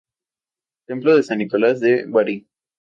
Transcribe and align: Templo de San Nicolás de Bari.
Templo 0.87 1.15
de 1.15 1.21
San 1.21 1.37
Nicolás 1.37 1.79
de 1.79 2.05
Bari. 2.07 2.47